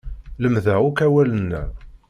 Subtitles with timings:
[0.41, 1.61] Lemdeɣ akk awalen-a.